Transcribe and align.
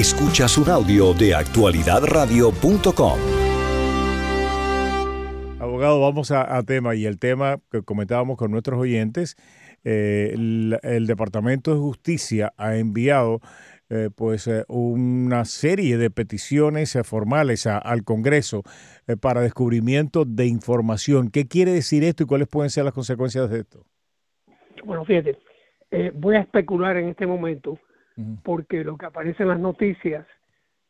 Escuchas 0.00 0.56
un 0.56 0.70
audio 0.70 1.12
de 1.12 1.34
actualidadradio.com. 1.34 3.18
Abogado, 5.60 6.00
vamos 6.00 6.30
a, 6.30 6.62
tema 6.62 6.94
y 6.94 7.04
el 7.04 7.18
tema 7.18 7.58
que 7.70 7.82
comentábamos 7.82 8.38
con 8.38 8.50
nuestros 8.50 8.80
oyentes, 8.80 9.36
eh, 9.84 10.30
el, 10.32 11.06
Departamento 11.06 11.74
de 11.74 11.80
Justicia 11.80 12.54
ha 12.56 12.76
enviado 12.76 13.40
eh, 13.90 14.08
pues 14.16 14.46
eh, 14.46 14.64
una 14.68 15.44
serie 15.44 15.98
de 15.98 16.08
peticiones 16.08 16.96
formales 17.04 17.66
al 17.66 18.02
Congreso 18.02 18.62
para 19.20 19.42
descubrimiento 19.42 20.24
de 20.24 20.46
información. 20.46 21.30
¿Qué 21.30 21.46
quiere 21.46 21.72
decir 21.72 22.04
esto 22.04 22.22
y 22.22 22.26
cuáles 22.26 22.48
pueden 22.48 22.70
ser 22.70 22.84
las 22.84 22.94
consecuencias 22.94 23.50
de 23.50 23.60
esto? 23.60 23.84
Bueno, 24.82 25.04
fíjate, 25.04 25.36
voy 26.14 26.36
a 26.36 26.40
especular 26.40 26.96
en 26.96 27.10
este 27.10 27.26
momento 27.26 27.78
porque 28.42 28.84
lo 28.84 28.96
que 28.96 29.06
aparece 29.06 29.42
en 29.42 29.48
las 29.50 29.60
noticias 29.60 30.26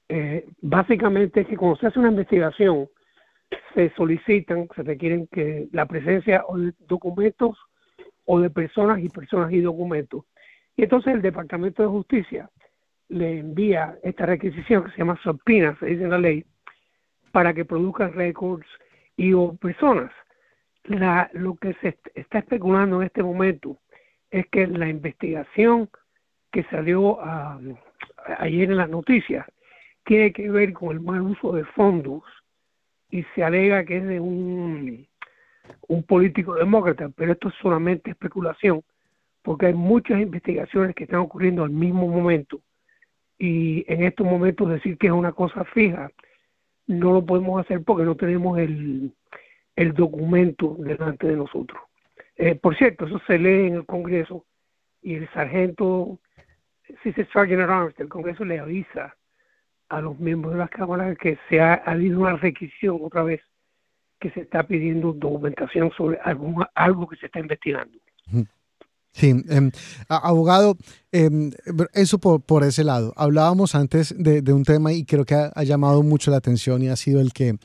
eh, 0.08 0.48
básicamente 0.60 1.42
es 1.42 1.46
que 1.46 1.56
cuando 1.56 1.76
se 1.76 1.86
hace 1.86 1.98
una 1.98 2.10
investigación 2.10 2.88
se 3.74 3.90
solicitan, 3.90 4.68
se 4.74 4.82
requieren 4.82 5.28
que 5.28 5.68
la 5.72 5.86
presencia 5.86 6.44
de 6.54 6.72
documentos 6.88 7.56
o 8.24 8.40
de 8.40 8.50
personas 8.50 9.00
y 9.00 9.08
personas 9.08 9.52
y 9.52 9.60
documentos. 9.60 10.24
Y 10.76 10.82
entonces 10.82 11.14
el 11.14 11.22
Departamento 11.22 11.82
de 11.82 11.88
Justicia 11.88 12.50
le 13.08 13.38
envía 13.38 13.98
esta 14.02 14.26
requisición 14.26 14.84
que 14.84 14.90
se 14.92 14.98
llama 14.98 15.20
subpoena, 15.22 15.76
se 15.78 15.86
dice 15.86 16.04
en 16.04 16.10
la 16.10 16.18
ley, 16.18 16.44
para 17.32 17.54
que 17.54 17.64
produzcan 17.64 18.12
récords 18.12 18.66
y 19.16 19.32
o 19.32 19.54
personas. 19.54 20.10
La, 20.84 21.30
lo 21.34 21.54
que 21.56 21.74
se 21.74 21.98
está 22.14 22.38
especulando 22.38 23.00
en 23.00 23.06
este 23.06 23.22
momento 23.22 23.78
es 24.30 24.46
que 24.48 24.66
la 24.66 24.88
investigación 24.88 25.88
que 26.50 26.64
salió 26.64 27.18
ayer 28.38 28.70
en 28.70 28.76
las 28.76 28.88
noticias 28.88 29.46
tiene 30.04 30.32
que 30.32 30.50
ver 30.50 30.72
con 30.72 30.90
el 30.92 31.00
mal 31.00 31.20
uso 31.22 31.52
de 31.52 31.64
fondos 31.64 32.22
y 33.10 33.24
se 33.34 33.44
alega 33.44 33.84
que 33.84 33.98
es 33.98 34.06
de 34.06 34.20
un, 34.20 35.06
un 35.88 36.02
político 36.02 36.54
demócrata, 36.54 37.10
pero 37.10 37.32
esto 37.32 37.48
es 37.48 37.54
solamente 37.60 38.10
especulación, 38.10 38.82
porque 39.42 39.66
hay 39.66 39.74
muchas 39.74 40.20
investigaciones 40.20 40.94
que 40.94 41.04
están 41.04 41.20
ocurriendo 41.20 41.64
al 41.64 41.70
mismo 41.70 42.08
momento 42.08 42.60
y 43.38 43.84
en 43.92 44.04
estos 44.04 44.26
momentos 44.26 44.68
decir 44.68 44.98
que 44.98 45.06
es 45.08 45.12
una 45.12 45.32
cosa 45.32 45.64
fija 45.64 46.10
no 46.86 47.12
lo 47.12 47.24
podemos 47.24 47.60
hacer 47.60 47.82
porque 47.84 48.04
no 48.04 48.16
tenemos 48.16 48.58
el, 48.58 49.12
el 49.76 49.92
documento 49.94 50.76
delante 50.78 51.28
de 51.28 51.36
nosotros. 51.36 51.80
Eh, 52.36 52.56
por 52.56 52.76
cierto, 52.76 53.06
eso 53.06 53.20
se 53.26 53.38
lee 53.38 53.68
en 53.68 53.74
el 53.76 53.86
Congreso 53.86 54.44
y 55.02 55.14
el 55.14 55.28
sargento 55.30 56.18
si 57.02 57.12
se 57.12 57.26
Sergeant 57.26 57.68
Arms 57.68 57.94
el 57.98 58.08
Congreso 58.08 58.44
le 58.44 58.58
avisa 58.58 59.14
a 59.88 60.00
los 60.00 60.18
miembros 60.18 60.54
de 60.54 60.60
las 60.60 60.70
cámaras 60.70 61.16
que 61.18 61.38
se 61.48 61.60
ha, 61.60 61.74
habido 61.74 62.20
una 62.20 62.36
requisición 62.36 62.98
otra 63.02 63.24
vez 63.24 63.40
que 64.20 64.30
se 64.30 64.40
está 64.40 64.62
pidiendo 64.62 65.12
documentación 65.12 65.90
sobre 65.96 66.18
algún, 66.22 66.64
algo 66.74 67.08
que 67.08 67.16
se 67.16 67.26
está 67.26 67.40
investigando. 67.40 67.98
Sí, 69.12 69.34
em, 69.48 69.72
abogado, 70.08 70.76
em, 71.10 71.50
eso 71.94 72.18
por, 72.18 72.40
por, 72.42 72.62
ese 72.62 72.84
lado. 72.84 73.12
Hablábamos 73.16 73.74
antes 73.74 74.14
de, 74.16 74.40
de 74.40 74.52
un 74.52 74.62
tema 74.62 74.92
y 74.92 75.04
creo 75.04 75.24
que 75.24 75.34
ha, 75.34 75.64
llamado 75.64 76.02
mucho 76.04 76.30
la 76.30 76.36
atención 76.36 76.82
y 76.82 76.88
ha 76.88 76.96
sido 76.96 77.20
el 77.20 77.32
que, 77.32 77.56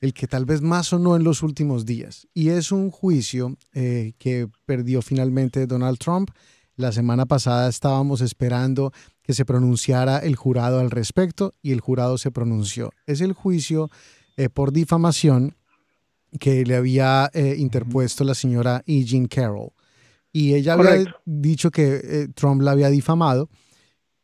el 0.00 0.12
que 0.12 0.26
tal 0.26 0.44
vez 0.44 0.60
más 0.60 0.88
sonó 0.88 1.14
en 1.14 1.22
los 1.22 1.44
últimos 1.44 1.86
días. 1.86 2.26
Y 2.34 2.48
es 2.48 2.72
un 2.72 2.90
juicio 2.90 3.56
eh, 3.74 4.14
que 4.18 4.48
perdió 4.66 5.00
finalmente 5.00 5.68
Donald 5.68 5.98
Trump 5.98 6.30
la 6.78 6.92
semana 6.92 7.26
pasada 7.26 7.68
estábamos 7.68 8.20
esperando 8.20 8.92
que 9.22 9.34
se 9.34 9.44
pronunciara 9.44 10.18
el 10.18 10.36
jurado 10.36 10.78
al 10.78 10.92
respecto 10.92 11.54
y 11.60 11.72
el 11.72 11.80
jurado 11.80 12.18
se 12.18 12.30
pronunció. 12.30 12.92
Es 13.06 13.20
el 13.20 13.32
juicio 13.32 13.90
eh, 14.36 14.48
por 14.48 14.72
difamación 14.72 15.56
que 16.38 16.64
le 16.64 16.76
había 16.76 17.30
eh, 17.34 17.56
interpuesto 17.58 18.22
la 18.22 18.34
señora 18.34 18.82
E. 18.86 19.02
Jean 19.04 19.26
Carroll. 19.26 19.72
Y 20.32 20.54
ella 20.54 20.74
había 20.74 21.04
dicho 21.24 21.72
que 21.72 22.00
eh, 22.02 22.28
Trump 22.34 22.62
la 22.62 22.70
había 22.70 22.90
difamado 22.90 23.50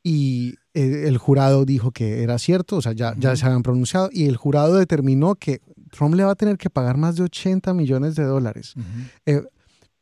y 0.02 0.54
el 0.74 1.18
jurado 1.18 1.64
dijo 1.64 1.92
que 1.92 2.22
era 2.22 2.38
cierto, 2.38 2.76
o 2.76 2.82
sea, 2.82 2.92
ya, 2.92 3.14
ya 3.16 3.36
se 3.36 3.46
habían 3.46 3.62
pronunciado 3.62 4.10
y 4.12 4.26
el 4.26 4.36
jurado 4.36 4.76
determinó 4.76 5.34
que 5.36 5.60
Trump 5.90 6.14
le 6.14 6.24
va 6.24 6.32
a 6.32 6.34
tener 6.34 6.58
que 6.58 6.68
pagar 6.68 6.96
más 6.96 7.16
de 7.16 7.22
80 7.22 7.72
millones 7.74 8.16
de 8.16 8.24
dólares. 8.24 8.74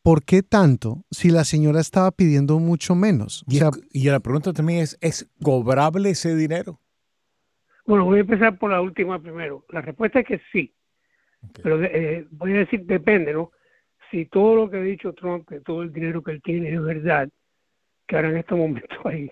¿Por 0.03 0.25
qué 0.25 0.43
tanto 0.43 1.05
si 1.11 1.31
la 1.31 1.45
señora 1.45 1.81
estaba 1.81 2.11
pidiendo 2.11 2.59
mucho 2.59 2.95
menos? 2.95 3.45
y, 3.49 4.09
la 4.09 4.21
pregunta 4.21 4.53
también 4.53 4.81
es, 4.81 4.99
¿es 5.01 5.31
cobrable 5.43 6.11
ese 6.11 6.35
dinero? 6.35 6.81
Bueno, 7.87 8.05
voy 8.05 8.19
a 8.19 8.21
empezar 8.21 8.59
por 8.59 8.71
la 8.71 8.81
última 8.81 9.21
primero. 9.21 9.65
La 9.71 9.81
respuesta 9.81 10.21
es 10.21 10.27
que 10.27 10.41
sí. 10.53 10.73
Pero 11.63 11.83
eh, 11.83 12.27
voy 12.31 12.53
a 12.53 12.59
decir, 12.59 12.85
depende, 12.85 13.33
¿no? 13.33 13.51
Si 14.11 14.27
todo 14.27 14.55
lo 14.55 14.71
que 14.71 14.77
ha 14.77 14.83
dicho 14.83 15.13
Trump, 15.15 15.49
que 15.49 15.61
todo 15.61 15.83
el 15.83 15.93
dinero 15.93 16.23
que 16.23 16.33
él 16.33 16.43
tiene 16.43 16.73
es 16.73 16.83
verdad, 16.83 17.29
que 18.07 18.17
ahora 18.17 18.31
en 18.31 18.37
este 18.37 18.55
momento 18.55 18.97
hay, 19.05 19.31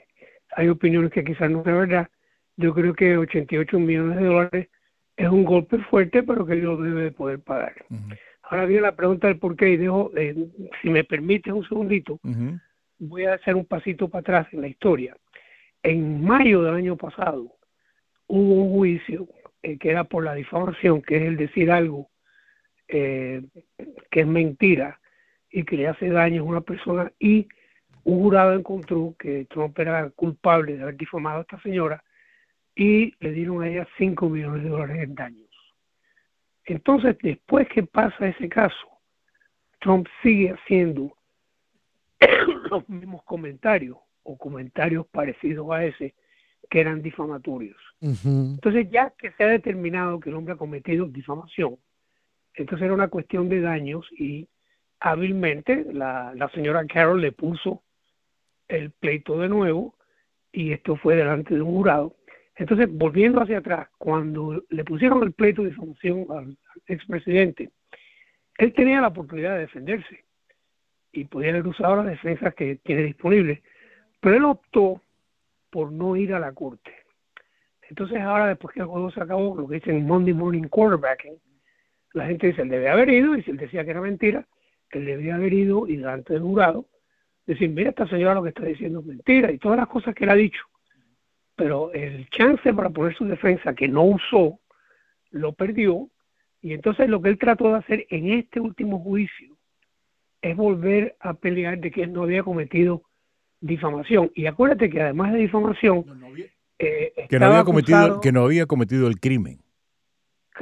hay 0.57 0.69
opiniones 0.69 1.13
que 1.13 1.25
quizás 1.25 1.51
no 1.51 1.61
es 1.61 1.67
verdad, 1.67 2.09
yo 2.57 2.75
creo 2.75 2.95
que 2.95 3.17
88 3.17 3.79
millones 3.79 4.19
de 4.19 4.25
dólares 4.25 4.69
es 5.17 5.29
un 5.29 5.45
golpe 5.45 5.79
fuerte, 5.91 6.23
pero 6.23 6.45
que 6.45 6.55
él 6.55 6.61
lo 6.61 6.77
debe 6.77 7.13
poder 7.13 7.41
pagar. 7.41 7.75
Ahora 8.51 8.67
viene 8.67 8.83
la 8.83 8.97
pregunta 8.97 9.29
del 9.29 9.39
por 9.39 9.55
qué 9.55 9.71
y 9.71 9.77
dejo, 9.77 10.11
eh, 10.17 10.35
si 10.83 10.91
me 10.91 11.05
permite 11.05 11.53
un 11.53 11.63
segundito, 11.69 12.19
voy 12.99 13.25
a 13.25 13.35
hacer 13.35 13.55
un 13.55 13.65
pasito 13.65 14.09
para 14.09 14.23
atrás 14.23 14.49
en 14.53 14.63
la 14.63 14.67
historia. 14.67 15.17
En 15.85 16.25
mayo 16.25 16.61
del 16.63 16.75
año 16.75 16.97
pasado 16.97 17.55
hubo 18.27 18.55
un 18.65 18.73
juicio 18.73 19.29
eh, 19.63 19.79
que 19.79 19.91
era 19.91 20.03
por 20.03 20.25
la 20.25 20.35
difamación, 20.35 21.01
que 21.01 21.19
es 21.19 21.23
el 21.23 21.37
decir 21.37 21.71
algo 21.71 22.11
eh, 22.89 23.41
que 24.11 24.21
es 24.21 24.27
mentira 24.27 24.99
y 25.49 25.63
que 25.63 25.77
le 25.77 25.87
hace 25.87 26.09
daño 26.09 26.43
a 26.43 26.47
una 26.47 26.61
persona 26.61 27.13
y 27.21 27.47
un 28.03 28.19
jurado 28.19 28.55
encontró 28.55 29.15
que 29.17 29.45
Trump 29.45 29.79
era 29.79 30.11
culpable 30.11 30.77
de 30.77 30.83
haber 30.83 30.97
difamado 30.97 31.39
a 31.39 31.43
esta 31.43 31.63
señora 31.63 32.03
y 32.75 33.15
le 33.21 33.31
dieron 33.31 33.63
a 33.63 33.69
ella 33.69 33.87
5 33.97 34.29
millones 34.29 34.65
de 34.65 34.71
dólares 34.71 35.05
en 35.05 35.15
daño. 35.15 35.50
Entonces, 36.71 37.17
después 37.21 37.67
que 37.69 37.83
pasa 37.83 38.29
ese 38.29 38.49
caso, 38.49 38.87
Trump 39.81 40.07
sigue 40.23 40.51
haciendo 40.51 41.13
los 42.71 42.89
mismos 42.89 43.25
comentarios 43.25 43.99
o 44.23 44.39
comentarios 44.39 45.05
parecidos 45.09 45.69
a 45.73 45.85
ese 45.85 46.15
que 46.71 46.81
eran 46.81 47.03
difamatorios. 47.03 47.77
Entonces, 48.01 48.89
ya 48.89 49.11
que 49.19 49.33
se 49.33 49.43
ha 49.43 49.49
determinado 49.49 50.21
que 50.21 50.31
el 50.31 50.37
hombre 50.37 50.55
ha 50.55 50.57
cometido 50.57 51.07
difamación, 51.07 51.77
entonces 52.55 52.85
era 52.85 52.95
una 52.95 53.09
cuestión 53.09 53.49
de 53.49 53.61
daños 53.63 54.07
y 54.13 54.47
hábilmente 55.01 55.93
la, 55.93 56.33
la 56.37 56.49
señora 56.51 56.87
Carroll 56.87 57.21
le 57.21 57.33
puso 57.33 57.83
el 58.69 58.93
pleito 58.93 59.41
de 59.41 59.49
nuevo 59.49 59.97
y 60.53 60.71
esto 60.71 60.95
fue 60.95 61.17
delante 61.17 61.53
de 61.53 61.63
un 61.63 61.73
jurado 61.73 62.15
entonces, 62.57 62.89
volviendo 62.91 63.41
hacia 63.41 63.59
atrás, 63.59 63.89
cuando 63.97 64.63
le 64.69 64.85
pusieron 64.85 65.23
el 65.23 65.33
pleito 65.33 65.63
de 65.63 65.71
difamación 65.71 66.27
al 66.31 66.59
expresidente, 66.87 67.71
él 68.59 68.75
tenía 68.75 69.01
la 69.01 69.09
oportunidad 69.09 69.55
de 69.55 69.61
defenderse 69.61 70.25
y 71.13 71.25
podía 71.25 71.51
haber 71.51 71.67
usado 71.67 71.97
las 71.97 72.07
defensas 72.07 72.55
que 72.55 72.77
tiene 72.77 73.03
disponibles, 73.03 73.61
pero 74.21 74.37
él 74.37 74.45
optó 74.45 75.01
por 75.71 75.91
no 75.91 76.17
ir 76.17 76.35
a 76.35 76.39
la 76.39 76.53
corte. 76.53 76.93
Entonces 77.89 78.21
ahora, 78.21 78.49
después 78.49 78.75
que 78.75 78.81
el 78.81 78.87
juego 78.87 79.11
se 79.11 79.21
acabó, 79.21 79.57
lo 79.57 79.67
que 79.67 79.77
dicen 79.77 80.07
Monday 80.07 80.35
Morning 80.35 80.69
Quarterbacking, 80.69 81.41
la 82.13 82.27
gente 82.27 82.49
dice, 82.49 82.63
él 82.63 82.69
debe 82.69 82.89
haber 82.89 83.09
ido, 83.09 83.37
y 83.37 83.43
si 83.43 83.53
él 83.53 83.57
decía 83.57 83.85
que 83.85 83.91
era 83.91 84.01
mentira, 84.01 84.47
él 84.91 85.07
debía 85.07 85.37
haber 85.37 85.53
ido 85.53 85.87
y 85.89 85.97
delante 85.97 86.35
del 86.35 86.43
jurado, 86.43 86.87
decir, 87.47 87.71
mira, 87.71 87.91
esta 87.91 88.07
señora 88.07 88.35
lo 88.35 88.43
que 88.43 88.51
está 88.51 88.65
diciendo 88.65 89.01
es 89.01 89.07
mentira, 89.07 89.51
y 89.51 89.59
todas 89.59 89.79
las 89.79 89.89
cosas 89.89 90.15
que 90.15 90.25
él 90.25 90.31
ha 90.31 90.35
dicho 90.35 90.63
pero 91.61 91.93
el 91.93 92.27
chance 92.31 92.73
para 92.73 92.89
poner 92.89 93.15
su 93.15 93.27
defensa 93.27 93.75
que 93.75 93.87
no 93.87 94.05
usó, 94.05 94.59
lo 95.31 95.53
perdió, 95.53 96.09
y 96.63 96.73
entonces 96.73 97.07
lo 97.07 97.21
que 97.21 97.29
él 97.29 97.39
trató 97.39 97.69
de 97.69 97.77
hacer 97.77 98.07
en 98.09 98.33
este 98.33 98.61
último 98.61 98.99
juicio 99.01 99.59
es 100.41 100.57
volver 100.57 101.17
a 101.21 101.35
pelear 101.35 101.79
de 101.79 101.91
que 101.91 102.05
él 102.05 102.15
no 102.15 102.23
había 102.23 102.43
cometido 102.43 103.03
difamación. 103.61 104.33
Y 104.35 104.47
acuérdate 104.47 104.89
que 104.89 105.03
además 105.03 105.35
de 105.35 105.41
difamación, 105.41 106.07
eh, 106.79 107.13
que, 107.29 107.39
no 107.39 107.47
había 107.49 107.65
cometido, 107.65 108.21
que 108.23 108.33
no 108.33 108.45
había 108.45 108.65
cometido 108.65 109.07
el 109.07 109.21
crimen. 109.21 109.61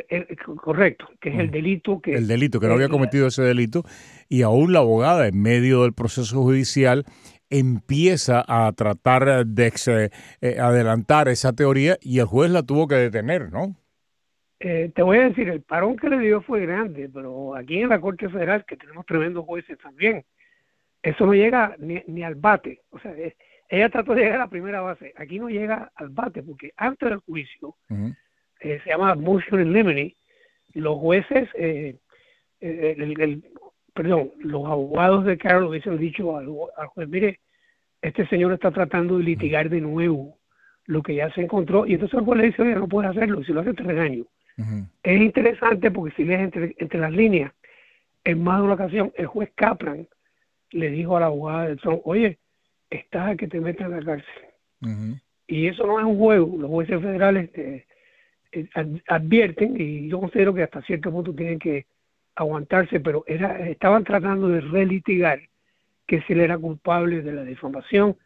Eh, 0.08 0.26
correcto, 0.56 1.08
que 1.20 1.28
es 1.28 1.38
el 1.38 1.52
delito 1.52 2.00
que... 2.00 2.14
El 2.14 2.26
delito, 2.26 2.58
que 2.58 2.66
no 2.66 2.74
había 2.74 2.88
cometido 2.88 3.28
ese 3.28 3.42
delito. 3.42 3.84
Y 4.28 4.42
aún 4.42 4.72
la 4.72 4.80
abogada, 4.80 5.28
en 5.28 5.40
medio 5.40 5.84
del 5.84 5.92
proceso 5.92 6.42
judicial, 6.42 7.04
empieza 7.50 8.44
a 8.46 8.72
tratar 8.72 9.46
de 9.46 10.10
eh, 10.40 10.60
adelantar 10.60 11.28
esa 11.28 11.52
teoría 11.52 11.96
y 12.00 12.18
el 12.18 12.26
juez 12.26 12.50
la 12.50 12.62
tuvo 12.62 12.88
que 12.88 12.96
detener, 12.96 13.50
¿no? 13.50 13.76
Eh, 14.60 14.90
te 14.94 15.02
voy 15.02 15.18
a 15.18 15.28
decir, 15.28 15.48
el 15.48 15.62
parón 15.62 15.96
que 15.96 16.08
le 16.08 16.18
dio 16.18 16.42
fue 16.42 16.62
grande, 16.62 17.08
pero 17.12 17.54
aquí 17.54 17.80
en 17.80 17.90
la 17.90 18.00
Corte 18.00 18.28
Federal, 18.28 18.64
que 18.66 18.76
tenemos 18.76 19.06
tremendos 19.06 19.44
jueces 19.44 19.78
también, 19.78 20.24
eso 21.02 21.26
no 21.26 21.32
llega 21.32 21.76
ni, 21.78 22.22
al 22.22 22.34
bate. 22.34 22.80
O 22.90 22.98
sea, 22.98 23.14
ella 23.68 23.88
trató 23.88 24.14
de 24.14 24.22
llegar 24.22 24.36
a 24.36 24.44
la 24.44 24.50
primera 24.50 24.80
base. 24.80 25.12
Aquí 25.16 25.38
no 25.38 25.48
llega 25.48 25.92
al 25.94 26.08
bate 26.08 26.42
porque 26.42 26.72
antes 26.76 27.08
del 27.08 27.18
juicio, 27.18 27.76
eh, 28.60 28.80
se 28.82 28.90
llama 28.90 29.14
motion 29.14 29.60
in 29.60 29.72
limine, 29.72 30.16
los 30.74 30.98
jueces, 30.98 31.48
eh, 31.54 31.96
eh, 32.60 32.96
el, 32.98 33.44
perdón, 33.98 34.30
los 34.38 34.64
abogados 34.64 35.24
de 35.24 35.36
Carol 35.36 35.64
hubiesen 35.64 35.98
dicho 35.98 36.36
al, 36.36 36.46
juez, 36.46 37.08
mire, 37.08 37.40
este 38.00 38.28
señor 38.28 38.52
está 38.52 38.70
tratando 38.70 39.18
de 39.18 39.24
litigar 39.24 39.68
de 39.68 39.80
nuevo 39.80 40.38
lo 40.86 41.02
que 41.02 41.16
ya 41.16 41.28
se 41.34 41.40
encontró, 41.40 41.84
y 41.84 41.94
entonces 41.94 42.16
el 42.16 42.24
juez 42.24 42.40
le 42.40 42.46
dice, 42.46 42.62
oye, 42.62 42.76
no 42.76 42.86
puede 42.86 43.08
hacerlo, 43.08 43.42
si 43.42 43.52
lo 43.52 43.60
hace 43.60 43.74
te 43.74 43.82
regaño. 43.82 44.24
Es 45.02 45.20
interesante 45.20 45.90
porque 45.90 46.14
si 46.14 46.22
lees 46.22 46.42
entre, 46.42 46.76
entre 46.78 47.00
las 47.00 47.10
líneas, 47.10 47.52
en 48.22 48.40
más 48.40 48.58
de 48.58 48.64
una 48.66 48.74
ocasión, 48.74 49.12
el 49.16 49.26
juez 49.26 49.50
Kaplan 49.56 50.06
le 50.70 50.90
dijo 50.90 51.16
a 51.16 51.20
la 51.20 51.26
abogada 51.26 51.66
de 51.66 51.76
Trump, 51.76 52.00
oye, 52.04 52.38
estás 52.90 53.30
a 53.30 53.36
que 53.36 53.48
te 53.48 53.60
metan 53.60 53.92
en 53.92 53.98
la 53.98 54.04
cárcel. 54.04 55.20
Y 55.48 55.66
eso 55.66 55.84
no 55.88 55.98
es 55.98 56.06
un 56.06 56.18
juego. 56.18 56.56
Los 56.56 56.70
jueces 56.70 57.00
federales 57.00 57.50
eh, 57.54 57.84
advierten, 59.08 59.74
y 59.76 60.08
yo 60.08 60.20
considero 60.20 60.54
que 60.54 60.62
hasta 60.62 60.82
cierto 60.82 61.10
punto 61.10 61.34
tienen 61.34 61.58
que 61.58 61.86
aguantarse, 62.38 63.00
pero 63.00 63.24
era, 63.26 63.68
estaban 63.68 64.04
tratando 64.04 64.48
de 64.48 64.60
relitigar 64.60 65.40
que 66.06 66.22
si 66.22 66.32
él 66.32 66.40
era 66.40 66.56
culpable 66.56 67.22
de 67.22 67.32
la 67.32 67.42
difamación. 67.42 68.16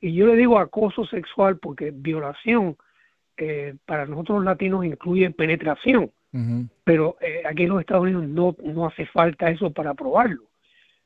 Y 0.00 0.12
yo 0.12 0.26
le 0.26 0.36
digo 0.36 0.58
acoso 0.58 1.06
sexual 1.06 1.58
porque 1.58 1.92
violación 1.92 2.76
eh, 3.36 3.74
para 3.86 4.06
nosotros 4.06 4.38
los 4.38 4.44
latinos 4.44 4.84
incluye 4.84 5.30
penetración, 5.30 6.10
pero 6.84 7.16
eh, 7.20 7.42
aquí 7.44 7.64
en 7.64 7.70
los 7.70 7.80
Estados 7.80 8.04
Unidos 8.04 8.28
no, 8.28 8.56
no 8.62 8.86
hace 8.86 9.06
falta 9.06 9.50
eso 9.50 9.72
para 9.72 9.94
probarlo. 9.94 10.42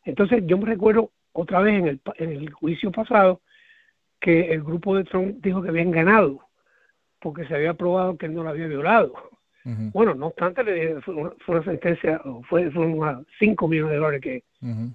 Entonces 0.04 0.42
yo 0.46 0.58
me 0.58 0.66
recuerdo 0.66 1.10
otra 1.32 1.60
vez 1.60 1.78
en 1.78 1.86
el, 1.88 2.00
en 2.16 2.30
el 2.30 2.50
juicio 2.52 2.92
pasado 2.92 3.40
que 4.20 4.52
el 4.52 4.62
grupo 4.62 4.96
de 4.96 5.04
Trump 5.04 5.36
dijo 5.40 5.62
que 5.62 5.68
habían 5.68 5.90
ganado 5.90 6.40
porque 7.20 7.46
se 7.46 7.54
había 7.54 7.74
probado 7.74 8.18
que 8.18 8.26
él 8.26 8.34
no 8.34 8.42
lo 8.42 8.50
había 8.50 8.66
violado. 8.66 9.14
Bueno, 9.64 10.14
no 10.14 10.26
obstante, 10.26 11.00
fue 11.00 11.14
una, 11.14 11.30
fue 11.44 11.56
una 11.56 11.64
sentencia, 11.64 12.20
fue, 12.48 12.70
fue 12.70 12.94
5 13.38 13.68
millones 13.68 13.92
de 13.92 13.96
dólares 13.96 14.20
que 14.20 14.44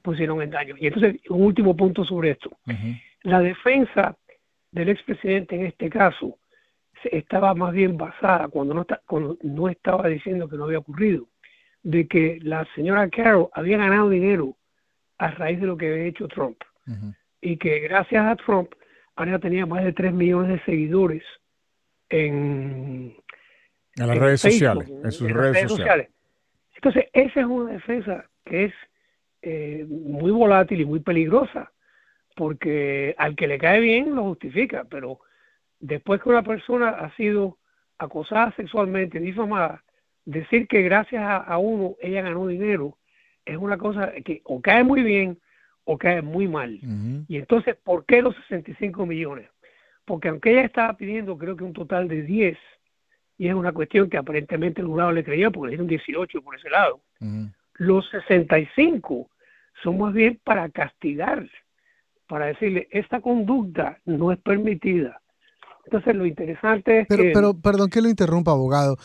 pusieron 0.03 0.41
en 0.43 0.51
daño. 0.51 0.75
Y 0.77 0.87
entonces, 0.87 1.15
un 1.29 1.41
último 1.41 1.75
punto 1.75 2.05
sobre 2.05 2.31
esto. 2.31 2.51
La 3.23 3.39
defensa 3.39 4.15
del 4.71 4.89
expresidente 4.89 5.55
en 5.55 5.65
este 5.65 5.89
caso 5.89 6.37
estaba 7.03 7.55
más 7.55 7.73
bien 7.73 7.97
basada, 7.97 8.47
cuando 8.49 8.75
no, 8.75 8.81
está, 8.81 9.01
cuando 9.07 9.37
no 9.41 9.69
estaba 9.69 10.07
diciendo 10.07 10.47
que 10.47 10.57
no 10.57 10.65
había 10.65 10.79
ocurrido, 10.79 11.27
de 11.81 12.07
que 12.07 12.39
la 12.43 12.67
señora 12.75 13.09
Carroll 13.09 13.49
había 13.53 13.77
ganado 13.77 14.09
dinero 14.09 14.55
a 15.17 15.31
raíz 15.31 15.59
de 15.59 15.67
lo 15.67 15.77
que 15.77 15.91
había 15.91 16.05
hecho 16.05 16.27
Trump. 16.27 16.57
Y 17.41 17.57
que 17.57 17.79
gracias 17.79 18.23
a 18.25 18.35
Trump 18.35 18.71
ahora 19.15 19.39
tenía 19.39 19.65
más 19.65 19.83
de 19.83 19.93
3 19.93 20.13
millones 20.13 20.49
de 20.49 20.65
seguidores 20.65 21.23
en, 22.09 23.15
en 23.99 24.07
las 24.07 24.17
redes 24.17 24.41
sociales, 24.41 24.89
en 24.89 25.11
sus 25.11 25.31
redes, 25.31 25.69
sociales. 25.69 26.09
Entonces, 26.75 27.05
esa 27.13 27.39
es 27.41 27.45
una 27.45 27.73
defensa 27.73 28.25
que 28.45 28.65
es 28.65 28.73
eh, 29.41 29.85
muy 29.89 30.31
volátil 30.31 30.81
y 30.81 30.85
muy 30.85 30.99
peligrosa, 30.99 31.71
porque 32.35 33.15
al 33.17 33.35
que 33.35 33.47
le 33.47 33.57
cae 33.57 33.79
bien 33.79 34.15
lo 34.15 34.23
justifica, 34.23 34.85
pero 34.89 35.19
después 35.79 36.21
que 36.21 36.29
una 36.29 36.43
persona 36.43 36.89
ha 36.89 37.13
sido 37.15 37.57
acosada 37.97 38.53
sexualmente, 38.55 39.19
difamada, 39.19 39.83
decir 40.25 40.67
que 40.67 40.81
gracias 40.81 41.23
a 41.23 41.57
uno 41.57 41.95
ella 42.01 42.21
ganó 42.21 42.47
dinero, 42.47 42.97
es 43.45 43.57
una 43.57 43.77
cosa 43.77 44.11
que 44.23 44.41
o 44.45 44.61
cae 44.61 44.83
muy 44.83 45.01
bien 45.01 45.39
o 45.83 45.97
cae 45.97 46.21
muy 46.21 46.47
mal. 46.47 46.79
Y 47.27 47.37
entonces, 47.37 47.75
¿por 47.75 48.05
qué 48.05 48.21
los 48.21 48.35
65 48.47 49.05
millones? 49.05 49.49
Porque 50.05 50.29
aunque 50.29 50.51
ella 50.51 50.61
estaba 50.61 50.95
pidiendo 50.95 51.37
creo 51.37 51.55
que 51.55 51.63
un 51.63 51.73
total 51.73 52.07
de 52.07 52.21
10, 52.21 52.57
y 53.39 53.47
es 53.47 53.55
una 53.55 53.71
cuestión 53.71 54.09
que 54.09 54.17
aparentemente 54.17 54.81
el 54.81 54.87
jurado 54.87 55.13
le 55.13 55.23
creía 55.23 55.49
porque 55.49 55.67
le 55.67 55.71
dieron 55.71 55.87
18 55.87 56.41
por 56.41 56.57
ese 56.57 56.69
lado, 56.69 56.99
los 57.75 58.07
65 58.09 59.29
son 59.81 59.97
más 59.97 60.13
bien 60.13 60.39
para 60.43 60.69
castigar, 60.69 61.49
para 62.27 62.47
decirle, 62.47 62.89
esta 62.91 63.21
conducta 63.21 63.97
no 64.05 64.33
es 64.33 64.37
permitida. 64.39 65.21
Entonces, 65.85 66.15
lo 66.15 66.25
interesante 66.25 66.99
es 66.99 67.07
pero, 67.07 67.23
que... 67.23 67.31
Pero, 67.33 67.53
perdón 67.59 67.89
que 67.89 68.01
lo 68.01 68.09
interrumpa, 68.09 68.51
abogado. 68.51 68.97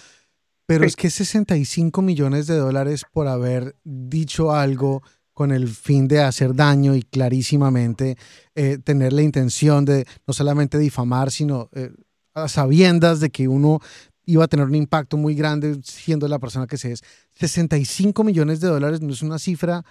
Pero 0.67 0.85
es 0.85 0.97
que 0.97 1.11
65 1.11 2.03
millones 2.03 2.49
de 2.49 2.57
dólares 2.57 3.05
por 3.13 3.29
haber 3.29 3.77
dicho 3.85 4.53
algo 4.53 5.03
con 5.33 5.53
el 5.53 5.69
fin 5.69 6.09
de 6.09 6.23
hacer 6.23 6.55
daño 6.55 6.97
y 6.97 7.03
clarísimamente 7.03 8.17
eh, 8.57 8.79
tener 8.79 9.13
la 9.13 9.23
intención 9.23 9.85
de 9.85 10.07
no 10.27 10.35
solamente 10.35 10.79
difamar, 10.79 11.31
sino 11.31 11.69
eh, 11.73 11.91
a 12.35 12.49
sabiendas 12.49 13.21
de 13.21 13.31
que 13.31 13.49
uno 13.49 13.81
iba 14.27 14.45
a 14.45 14.49
tener 14.49 14.67
un 14.67 14.75
impacto 14.75 15.17
muy 15.17 15.35
grande 15.35 15.75
siendo 15.83 16.29
la 16.29 16.39
persona 16.39 16.67
que 16.67 16.77
se 16.77 16.93
es. 16.93 17.03
65 17.33 18.25
millones 18.25 18.61
de 18.61 18.69
dólares 18.69 19.01
no 19.01 19.13
es 19.13 19.23
una 19.23 19.39
cifra 19.39 19.83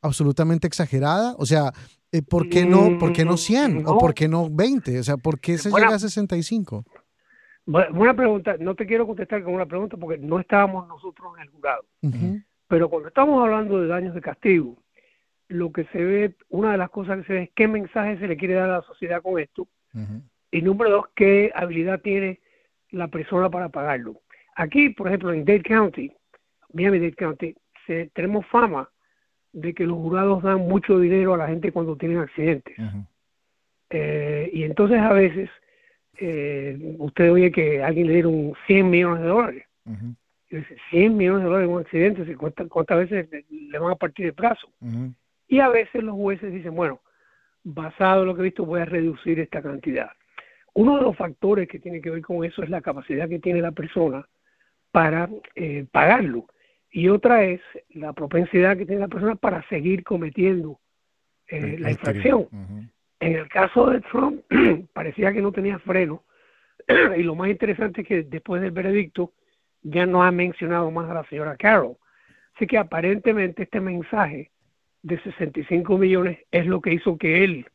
absolutamente 0.00 0.66
exagerada. 0.66 1.34
O 1.38 1.46
sea, 1.46 1.72
eh, 2.10 2.22
¿por, 2.22 2.48
qué 2.48 2.66
no, 2.66 2.98
¿por 2.98 3.12
qué 3.12 3.24
no 3.24 3.36
100 3.36 3.84
o 3.86 3.98
por 3.98 4.14
qué 4.14 4.28
no 4.28 4.48
20? 4.50 4.98
O 4.98 5.02
sea, 5.02 5.16
¿por 5.16 5.40
qué 5.40 5.58
se 5.58 5.70
llega 5.70 5.94
a 5.94 5.98
65? 5.98 6.84
Buena 7.64 8.14
pregunta, 8.14 8.56
no 8.58 8.74
te 8.74 8.86
quiero 8.86 9.06
contestar 9.06 9.42
con 9.44 9.54
una 9.54 9.66
pregunta 9.66 9.96
porque 9.96 10.18
no 10.18 10.40
estábamos 10.40 10.88
nosotros 10.88 11.32
en 11.36 11.42
el 11.42 11.48
jurado. 11.50 11.84
Pero 12.68 12.88
cuando 12.88 13.08
estamos 13.08 13.42
hablando 13.42 13.80
de 13.80 13.86
daños 13.86 14.14
de 14.14 14.20
castigo, 14.20 14.76
lo 15.48 15.70
que 15.70 15.84
se 15.92 15.98
ve, 16.02 16.36
una 16.48 16.72
de 16.72 16.78
las 16.78 16.90
cosas 16.90 17.18
que 17.18 17.24
se 17.24 17.32
ve 17.34 17.42
es 17.44 17.50
qué 17.54 17.68
mensaje 17.68 18.18
se 18.18 18.26
le 18.26 18.36
quiere 18.36 18.54
dar 18.54 18.70
a 18.70 18.78
la 18.78 18.82
sociedad 18.82 19.22
con 19.22 19.38
esto. 19.38 19.68
Y 20.50 20.60
número 20.60 20.90
dos, 20.90 21.06
qué 21.14 21.52
habilidad 21.54 22.00
tiene 22.00 22.40
la 22.92 23.08
persona 23.08 23.50
para 23.50 23.68
pagarlo. 23.68 24.20
Aquí, 24.54 24.90
por 24.90 25.08
ejemplo, 25.08 25.32
en 25.32 25.44
Dade 25.44 25.62
County, 25.62 26.12
Miami-Dade 26.72 27.14
County, 27.14 27.54
se, 27.86 28.10
tenemos 28.14 28.46
fama 28.46 28.88
de 29.52 29.74
que 29.74 29.86
los 29.86 29.96
jurados 29.96 30.42
dan 30.42 30.60
mucho 30.60 30.98
dinero 30.98 31.34
a 31.34 31.38
la 31.38 31.48
gente 31.48 31.72
cuando 31.72 31.96
tienen 31.96 32.18
accidentes. 32.18 32.76
Eh, 33.90 34.50
y 34.52 34.62
entonces 34.62 34.98
a 35.00 35.12
veces 35.12 35.50
eh, 36.18 36.96
usted 36.98 37.30
oye 37.30 37.50
que 37.50 37.82
alguien 37.82 38.06
le 38.06 38.14
dieron 38.14 38.54
100 38.66 38.90
millones 38.90 39.22
de 39.22 39.28
dólares. 39.28 39.66
y 40.50 40.56
dice, 40.56 40.76
100 40.90 41.16
millones 41.16 41.42
de 41.42 41.48
dólares 41.48 41.68
en 41.68 41.74
un 41.74 41.80
accidente, 41.80 42.36
¿cuántas, 42.36 42.98
veces 42.98 43.28
le, 43.50 43.78
van 43.78 43.92
a 43.92 43.96
partir 43.96 44.26
el 44.26 44.32
brazo? 44.32 44.68
Y 45.48 45.60
a 45.60 45.68
veces 45.68 46.02
los 46.02 46.14
jueces 46.14 46.52
dicen, 46.52 46.74
bueno, 46.74 47.00
basado 47.64 48.22
en 48.22 48.28
lo 48.28 48.34
que 48.34 48.40
he 48.40 48.44
visto, 48.44 48.64
voy 48.64 48.80
a 48.80 48.86
reducir 48.86 49.38
esta 49.40 49.62
cantidad. 49.62 50.10
Uno 50.74 50.96
de 50.96 51.02
los 51.02 51.16
factores 51.16 51.68
que 51.68 51.78
tiene 51.78 52.00
que 52.00 52.10
ver 52.10 52.22
con 52.22 52.44
eso 52.44 52.62
es 52.62 52.70
la 52.70 52.80
capacidad 52.80 53.28
que 53.28 53.38
tiene 53.38 53.60
la 53.60 53.72
persona 53.72 54.26
para 54.90 55.28
eh, 55.54 55.86
pagarlo. 55.90 56.46
Y 56.90 57.08
otra 57.08 57.44
es 57.44 57.60
la 57.90 58.12
propensidad 58.12 58.76
que 58.76 58.86
tiene 58.86 59.00
la 59.00 59.08
persona 59.08 59.34
para 59.34 59.66
seguir 59.68 60.04
cometiendo 60.04 60.78
eh, 61.48 61.76
la 61.78 61.90
infracción. 61.90 62.48
En 63.20 63.36
el 63.36 63.48
caso 63.48 63.90
de 63.90 64.00
Trump, 64.02 64.42
parecía 64.92 65.32
que 65.32 65.42
no 65.42 65.52
tenía 65.52 65.78
freno. 65.78 66.24
y 67.16 67.22
lo 67.22 67.34
más 67.34 67.48
interesante 67.48 68.02
es 68.02 68.08
que 68.08 68.22
después 68.24 68.60
del 68.60 68.72
veredicto 68.72 69.32
ya 69.82 70.06
no 70.06 70.22
ha 70.22 70.30
mencionado 70.30 70.90
más 70.90 71.10
a 71.10 71.14
la 71.14 71.24
señora 71.24 71.56
Carroll. 71.56 71.96
Así 72.54 72.66
que 72.66 72.78
aparentemente 72.78 73.64
este 73.64 73.80
mensaje 73.80 74.50
de 75.02 75.20
65 75.20 75.98
millones 75.98 76.38
es 76.50 76.66
lo 76.66 76.80
que 76.80 76.94
hizo 76.94 77.16
que 77.16 77.44
él 77.44 77.66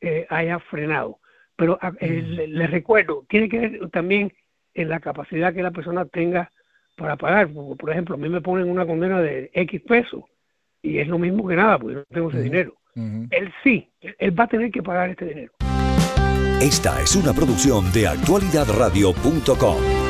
eh, 0.00 0.26
haya 0.30 0.58
frenado. 0.60 1.18
Pero 1.56 1.78
ah, 1.80 1.92
eh, 2.00 2.22
mm. 2.22 2.52
le, 2.52 2.66
recuerdo, 2.66 3.24
tiene 3.28 3.48
que 3.48 3.58
ver 3.58 3.90
también 3.90 4.32
en 4.74 4.88
la 4.88 5.00
capacidad 5.00 5.54
que 5.54 5.62
la 5.62 5.70
persona 5.70 6.04
tenga 6.04 6.50
para 6.96 7.16
pagar. 7.16 7.48
Por, 7.48 7.90
ejemplo, 7.90 8.14
a 8.14 8.18
mí 8.18 8.28
me 8.28 8.40
ponen 8.40 8.68
una 8.68 8.86
condena 8.86 9.20
de 9.20 9.50
X 9.54 9.80
pesos 9.82 10.24
y 10.82 10.98
es 10.98 11.08
lo 11.08 11.18
mismo 11.18 11.48
que 11.48 11.56
nada, 11.56 11.78
porque 11.78 11.94
yo 11.94 12.00
no 12.00 12.06
tengo 12.14 12.30
ese 12.30 12.42
dinero. 12.42 12.74
Él 13.30 13.52
sí, 13.62 13.90
él 14.00 14.38
va 14.38 14.44
a 14.44 14.48
tener 14.48 14.70
que 14.70 14.82
pagar 14.82 15.10
este 15.10 15.26
dinero. 15.26 15.52
Esta 16.62 17.02
es 17.02 17.14
una 17.14 17.34
producción 17.34 17.92
de 17.92 18.08
actualidadradio.com. 18.08 20.05